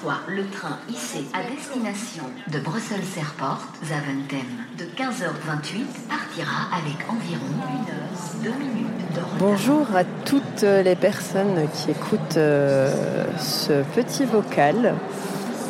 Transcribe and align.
3, 0.00 0.14
le 0.28 0.46
train 0.48 0.78
IC 0.90 1.24
à 1.32 1.42
destination 1.50 2.24
de 2.52 2.58
Bruxelles 2.58 3.00
Airport, 3.16 3.66
Zaventem, 3.84 4.46
de 4.78 4.84
15h28, 4.84 5.84
partira 6.08 6.68
avec 6.72 6.96
environ 7.08 7.46
1 8.42 8.50
heure 8.50 8.54
2 8.54 8.64
minutes 8.64 9.14
de. 9.14 9.20
Bonjour 9.38 9.86
à 9.94 10.04
toutes 10.24 10.62
les 10.62 10.96
personnes 10.96 11.68
qui 11.72 11.92
écoutent 11.92 12.36
euh, 12.36 13.24
ce 13.38 13.82
petit 13.94 14.24
vocal. 14.24 14.94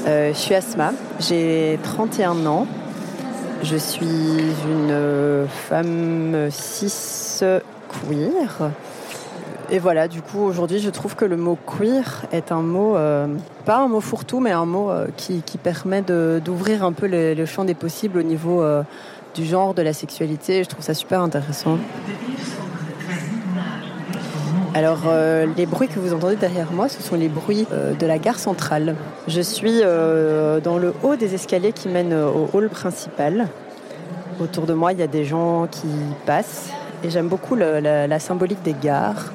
Euh, 0.07 0.33
je 0.33 0.39
suis 0.39 0.55
Asma, 0.55 0.93
j'ai 1.21 1.79
31 1.83 2.47
ans. 2.47 2.67
Je 3.63 3.77
suis 3.77 4.07
une 4.07 5.47
femme 5.69 6.49
cis 6.51 7.43
queer. 7.89 8.71
Et 9.69 9.81
voilà, 9.81 10.07
du 10.07 10.23
coup, 10.23 10.39
aujourd'hui, 10.39 10.79
je 10.79 10.91
trouve 10.91 11.17
que 11.17 11.25
le 11.25 11.37
mot 11.37 11.59
queer 11.67 12.27
est 12.31 12.53
un 12.53 12.63
mot, 12.63 12.97
euh, 12.97 13.27
pas 13.65 13.79
un 13.79 13.89
mot 13.89 14.01
fourre-tout, 14.01 14.39
mais 14.39 14.53
un 14.53 14.65
mot 14.65 14.91
euh, 14.91 15.09
qui, 15.17 15.43
qui, 15.43 15.59
permet 15.59 16.03
d'ouvrir 16.03 16.85
un 16.85 16.93
peu 16.93 17.09
le, 17.09 17.47
champ 17.47 17.65
des 17.65 17.75
possibles 17.75 18.21
au 18.21 18.23
niveau 18.23 18.63
euh, 18.63 18.85
du 19.35 19.45
genre, 19.45 19.75
de 19.75 19.83
la 19.83 19.93
sexualité. 19.93 20.63
Je 20.63 20.69
trouve 20.69 20.85
ça 20.85 20.95
super 20.95 21.21
intéressant. 21.21 21.79
Alors, 24.75 25.05
les 25.57 25.65
bruits 25.65 25.89
que 25.89 25.99
vous 25.99 26.13
entendez 26.13 26.37
derrière 26.37 26.71
moi, 26.71 26.91
ce 26.91 27.03
sont 27.03 27.17
les 27.17 27.29
bruits 27.29 27.67
de 27.99 28.07
la 28.07 28.19
gare 28.19 28.39
centrale. 28.39 28.95
Je 29.27 29.41
suis 29.41 29.81
dans 29.81 30.77
le 30.77 30.93
haut 31.03 31.17
des 31.17 31.35
escaliers 31.35 31.73
qui 31.73 31.89
mènent 31.89 32.13
au 32.13 32.51
hall 32.53 32.69
principal. 32.69 33.49
Autour 34.39 34.67
de 34.67 34.75
moi, 34.75 34.93
il 34.93 34.99
y 34.99 35.03
a 35.03 35.07
des 35.07 35.25
gens 35.25 35.67
qui 35.67 35.89
passent. 36.27 36.69
Et 37.03 37.11
j'aime 37.11 37.29
beaucoup 37.29 37.55
la, 37.55 38.19
symbolique 38.19 38.63
des 38.63 38.75
gares. 38.75 39.33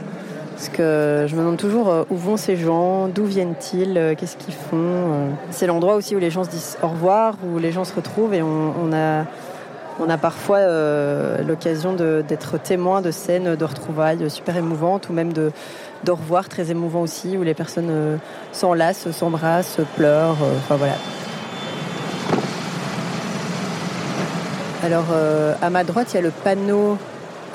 Parce 0.61 0.77
que 0.77 1.25
je 1.27 1.35
me 1.35 1.39
demande 1.39 1.57
toujours 1.57 2.05
où 2.11 2.15
vont 2.15 2.38
ces 2.38 2.55
gens, 2.55 3.07
d'où 3.07 3.25
viennent-ils, 3.25 4.13
qu'est-ce 4.15 4.38
qu'ils 4.38 4.53
font. 4.53 5.29
C'est 5.49 5.65
l'endroit 5.65 5.95
aussi 5.95 6.15
où 6.15 6.20
les 6.20 6.29
gens 6.29 6.43
se 6.43 6.51
disent 6.51 6.77
au 6.84 6.89
revoir, 6.89 7.34
où 7.43 7.57
les 7.57 7.71
gens 7.71 7.84
se 7.84 7.95
retrouvent 7.95 8.35
et 8.35 8.43
on, 8.43 8.93
a 8.93 10.18
parfois 10.21 10.57
euh, 10.57 11.41
l'occasion 11.41 11.93
d'être 11.93 12.59
témoin 12.59 13.01
de 13.01 13.09
scènes 13.09 13.55
de 13.55 13.65
retrouvailles 13.65 14.29
super 14.29 14.55
émouvantes 14.55 15.09
ou 15.09 15.13
même 15.13 15.34
de, 15.34 15.51
de 16.03 16.12
revoir 16.12 16.48
très 16.48 16.70
émouvant 16.70 17.01
aussi 17.01 17.37
où 17.37 17.41
les 17.41 17.55
personnes 17.55 17.90
euh, 17.90 18.18
s'enlacent, 18.51 19.09
s'embrassent, 19.09 19.79
pleurent. 19.96 20.37
Euh, 20.43 20.75
voilà. 20.77 20.93
Alors 24.84 25.05
à 25.59 25.70
ma 25.71 25.84
droite, 25.84 26.09
il 26.12 26.18
y 26.18 26.20
a 26.20 26.21
le 26.21 26.29
panneau 26.29 26.99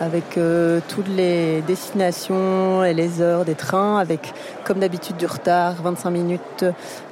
avec 0.00 0.36
euh, 0.36 0.80
toutes 0.88 1.08
les 1.08 1.62
destinations 1.62 2.84
et 2.84 2.94
les 2.94 3.20
heures 3.20 3.44
des 3.44 3.54
trains, 3.54 3.98
avec 3.98 4.32
comme 4.64 4.78
d'habitude 4.78 5.16
du 5.16 5.26
retard, 5.26 5.74
25 5.82 6.10
minutes 6.10 6.64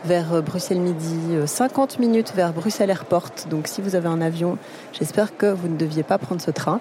vers 0.05 0.43
Bruxelles 0.43 0.81
Midi, 0.81 1.19
50 1.47 1.99
minutes 1.99 2.33
vers 2.35 2.53
Bruxelles 2.53 2.91
Airport. 2.91 3.31
Donc 3.51 3.69
si 3.69 3.81
vous 3.81 3.95
avez 3.95 4.09
un 4.09 4.21
avion, 4.21 4.59
j'espère 4.93 5.37
que 5.37 5.47
vous 5.47 5.69
ne 5.69 5.77
deviez 5.77 6.03
pas 6.03 6.19
prendre 6.19 6.41
ce 6.41 6.51
train. 6.51 6.81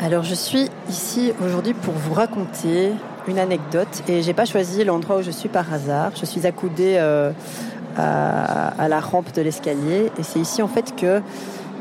Alors 0.00 0.24
je 0.24 0.34
suis 0.34 0.68
ici 0.88 1.32
aujourd'hui 1.44 1.74
pour 1.74 1.92
vous 1.92 2.14
raconter 2.14 2.92
une 3.28 3.38
anecdote 3.38 4.02
et 4.08 4.22
j'ai 4.22 4.32
pas 4.32 4.46
choisi 4.46 4.82
l'endroit 4.82 5.18
où 5.18 5.22
je 5.22 5.30
suis 5.30 5.50
par 5.50 5.72
hasard. 5.72 6.12
Je 6.18 6.24
suis 6.24 6.46
accoudée 6.46 6.96
euh, 6.98 7.32
à 7.98 8.88
la 8.88 9.00
rampe 9.00 9.32
de 9.34 9.42
l'escalier 9.42 10.10
et 10.18 10.22
c'est 10.22 10.38
ici 10.38 10.62
en 10.62 10.68
fait 10.68 10.96
que 10.96 11.20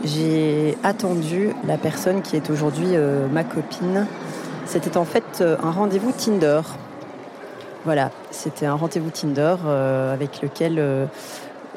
j'ai 0.03 0.77
attendu 0.83 1.49
la 1.67 1.77
personne 1.77 2.21
qui 2.21 2.35
est 2.35 2.49
aujourd'hui 2.49 2.89
euh, 2.93 3.27
ma 3.27 3.43
copine. 3.43 4.05
C'était 4.65 4.97
en 4.97 5.05
fait 5.05 5.23
euh, 5.41 5.57
un 5.61 5.71
rendez-vous 5.71 6.11
Tinder. 6.11 6.61
Voilà, 7.85 8.11
c'était 8.31 8.65
un 8.65 8.75
rendez-vous 8.75 9.09
Tinder 9.09 9.55
euh, 9.65 10.13
avec 10.13 10.41
lequel 10.41 11.07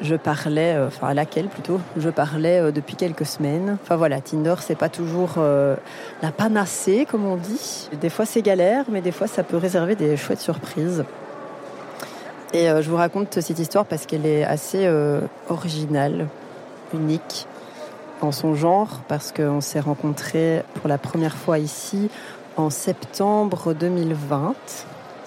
je 0.01 0.15
parlais, 0.15 0.77
enfin 0.85 1.07
à 1.07 1.13
laquelle 1.13 1.47
plutôt, 1.47 1.79
je 1.97 2.09
parlais 2.09 2.71
depuis 2.71 2.95
quelques 2.95 3.25
semaines. 3.25 3.77
Enfin 3.83 3.95
voilà, 3.95 4.19
Tinder 4.21 4.55
c'est 4.59 4.77
pas 4.77 4.89
toujours 4.89 5.37
la 5.37 6.31
panacée 6.31 7.07
comme 7.09 7.25
on 7.25 7.37
dit. 7.37 7.89
Des 8.01 8.09
fois 8.09 8.25
c'est 8.25 8.41
galère, 8.41 8.85
mais 8.91 9.01
des 9.01 9.11
fois 9.11 9.27
ça 9.27 9.43
peut 9.43 9.55
réserver 9.55 9.95
des 9.95 10.17
chouettes 10.17 10.41
surprises. 10.41 11.05
Et 12.53 12.67
je 12.67 12.89
vous 12.89 12.97
raconte 12.97 13.39
cette 13.39 13.59
histoire 13.59 13.85
parce 13.85 14.05
qu'elle 14.05 14.25
est 14.25 14.43
assez 14.43 14.91
originale, 15.47 16.27
unique 16.93 17.47
en 18.23 18.31
son 18.31 18.55
genre 18.55 19.01
parce 19.07 19.31
qu'on 19.31 19.61
s'est 19.61 19.79
rencontrés 19.79 20.63
pour 20.75 20.87
la 20.87 20.97
première 20.97 21.35
fois 21.35 21.59
ici 21.59 22.09
en 22.57 22.69
septembre 22.69 23.73
2020. 23.73 24.55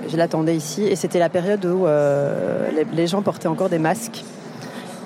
Je 0.08 0.16
l'attendais 0.16 0.56
ici 0.56 0.84
et 0.84 0.96
c'était 0.96 1.18
la 1.18 1.28
période 1.28 1.64
où 1.64 1.86
euh, 1.86 2.68
les, 2.92 3.06
gens 3.06 3.22
portaient 3.22 3.48
encore 3.48 3.68
des 3.68 3.78
masques. 3.78 4.24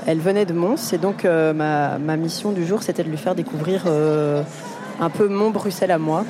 Elle 0.06 0.18
venait 0.18 0.46
de 0.46 0.52
Mons 0.52 0.92
et 0.92 0.98
donc 0.98 1.24
euh, 1.24 1.52
ma, 1.52 2.16
mission 2.16 2.52
du 2.52 2.66
jour 2.66 2.82
c'était 2.82 3.04
de 3.04 3.10
lui 3.10 3.18
faire 3.18 3.34
découvrir 3.34 3.84
euh, 3.86 4.42
un 5.00 5.10
peu 5.10 5.28
mon 5.28 5.50
Bruxelles 5.50 5.92
à 5.92 5.98
moi. 5.98 6.24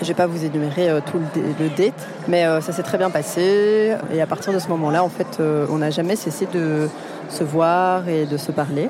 Je 0.00 0.08
vais 0.08 0.14
pas 0.14 0.26
vous 0.26 0.44
énumérer 0.44 0.90
tout 1.06 1.20
le, 1.36 1.68
date, 1.76 2.08
mais 2.26 2.44
ça 2.60 2.72
s'est 2.72 2.82
très 2.82 2.98
bien 2.98 3.08
passé 3.08 3.94
et 4.12 4.20
à 4.20 4.26
partir 4.26 4.52
de 4.52 4.58
ce 4.58 4.66
moment-là, 4.66 5.04
en 5.04 5.08
fait, 5.08 5.40
on 5.40 5.78
n'a 5.78 5.90
jamais 5.90 6.16
cessé 6.16 6.48
de 6.52 6.88
se 7.28 7.44
voir 7.44 8.08
et 8.08 8.26
de 8.26 8.36
se 8.36 8.50
parler. 8.50 8.88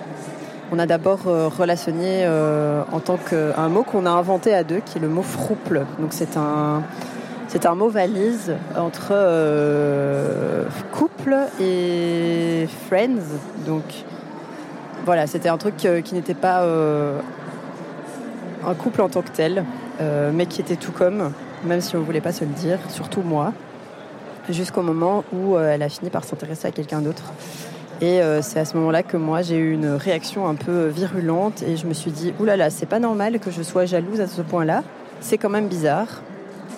On 0.74 0.78
a 0.78 0.86
d'abord 0.86 1.26
euh, 1.26 1.48
relationné 1.48 2.24
euh, 2.24 2.82
en 2.92 3.00
tant 3.00 3.18
qu'un 3.18 3.68
mot 3.68 3.82
qu'on 3.82 4.06
a 4.06 4.10
inventé 4.10 4.54
à 4.54 4.64
deux, 4.64 4.80
qui 4.80 4.96
est 4.96 5.02
le 5.02 5.08
mot 5.08 5.20
frouple. 5.20 5.84
Donc 5.98 6.14
c'est 6.14 6.38
un, 6.38 6.82
mot 7.74 7.90
valise 7.90 8.54
entre 8.74 9.08
euh, 9.10 10.64
couple 10.90 11.36
et 11.60 12.66
friends. 12.86 13.36
Donc 13.66 13.82
voilà, 15.04 15.26
c'était 15.26 15.50
un 15.50 15.58
truc 15.58 15.76
qui 15.76 16.14
n'était 16.14 16.32
pas 16.32 16.64
un 18.66 18.74
couple 18.74 19.02
en 19.02 19.10
tant 19.10 19.20
que 19.20 19.30
tel, 19.30 19.64
mais 20.32 20.46
qui 20.46 20.62
était 20.62 20.76
tout 20.76 20.92
comme, 20.92 21.32
même 21.64 21.82
si 21.82 21.96
on 21.96 21.98
ne 21.98 22.04
voulait 22.04 22.22
pas 22.22 22.32
se 22.32 22.44
le 22.44 22.50
dire, 22.50 22.78
surtout 22.88 23.20
moi, 23.20 23.52
jusqu'au 24.48 24.80
moment 24.80 25.24
où 25.34 25.58
elle 25.58 25.82
a 25.82 25.88
fini 25.90 26.08
par 26.08 26.24
s'intéresser 26.24 26.68
à 26.68 26.70
quelqu'un 26.70 27.00
d'autre. 27.00 27.24
Et 28.02 28.20
euh, 28.20 28.42
c'est 28.42 28.58
à 28.58 28.64
ce 28.64 28.76
moment-là 28.78 29.04
que 29.04 29.16
moi 29.16 29.42
j'ai 29.42 29.56
eu 29.56 29.72
une 29.72 29.90
réaction 29.90 30.48
un 30.48 30.56
peu 30.56 30.88
virulente 30.88 31.62
et 31.62 31.76
je 31.76 31.86
me 31.86 31.94
suis 31.94 32.10
dit 32.10 32.34
oulala, 32.40 32.56
là 32.56 32.64
là, 32.64 32.70
c'est 32.70 32.86
pas 32.86 32.98
normal 32.98 33.38
que 33.38 33.52
je 33.52 33.62
sois 33.62 33.84
jalouse 33.84 34.20
à 34.20 34.26
ce 34.26 34.42
point-là. 34.42 34.82
C'est 35.20 35.38
quand 35.38 35.48
même 35.48 35.68
bizarre. 35.68 36.08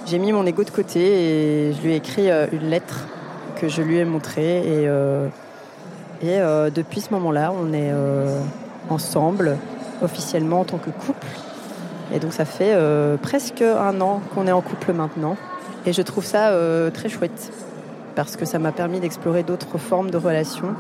J'ai 0.04 0.18
mis 0.18 0.32
mon 0.32 0.44
ego 0.44 0.64
de 0.64 0.70
côté 0.70 1.00
et 1.00 1.72
je 1.72 1.80
lui 1.80 1.94
ai 1.94 1.96
écrit 1.96 2.30
euh, 2.30 2.46
une 2.52 2.68
lettre 2.68 3.06
que 3.56 3.68
je 3.68 3.80
lui 3.80 3.96
ai 3.96 4.04
montrée 4.04 4.58
et, 4.58 4.86
euh, 4.86 5.28
et 6.20 6.40
depuis 6.70 7.00
ce 7.00 7.12
moment-là, 7.14 7.52
on 7.52 7.72
est 7.72 7.92
ensemble 8.88 9.58
officiellement 10.02 10.60
en 10.60 10.64
tant 10.64 10.78
que 10.78 10.90
couple. 10.90 11.26
Et 12.14 12.18
donc 12.18 12.32
ça 12.32 12.46
fait 12.46 12.74
presque 13.20 13.60
un 13.60 14.00
an 14.00 14.22
qu'on 14.34 14.46
est 14.46 14.52
en 14.52 14.62
couple 14.62 14.94
maintenant. 14.94 15.36
Et 15.84 15.92
je 15.92 16.00
trouve 16.00 16.24
ça 16.24 16.50
très 16.94 17.10
chouette 17.10 17.52
parce 18.14 18.36
que 18.36 18.46
ça 18.46 18.58
m'a 18.58 18.72
permis 18.72 19.00
d'explorer 19.00 19.42
d'autres 19.42 19.76
formes 19.76 20.10
de 20.10 20.16
relations 20.16 20.74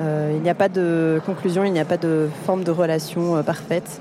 euh, 0.00 0.32
il 0.34 0.42
n'y 0.42 0.50
a 0.50 0.54
pas 0.54 0.68
de 0.68 1.20
conclusion, 1.24 1.64
il 1.64 1.72
n'y 1.72 1.80
a 1.80 1.84
pas 1.84 1.96
de 1.96 2.28
forme 2.46 2.64
de 2.64 2.70
relation 2.70 3.36
euh, 3.36 3.42
parfaite. 3.42 4.00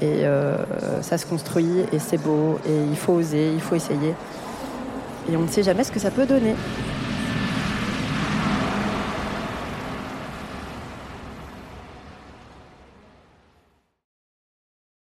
Et 0.00 0.24
euh, 0.24 0.56
ça 1.00 1.16
se 1.16 1.26
construit 1.26 1.84
et 1.92 1.98
c'est 2.00 2.18
beau 2.18 2.58
et 2.66 2.74
il 2.90 2.96
faut 2.96 3.12
oser, 3.12 3.52
il 3.52 3.60
faut 3.60 3.76
essayer. 3.76 4.14
Et 5.30 5.36
on 5.36 5.42
ne 5.42 5.48
sait 5.48 5.62
jamais 5.62 5.84
ce 5.84 5.92
que 5.92 6.00
ça 6.00 6.10
peut 6.10 6.26
donner. 6.26 6.56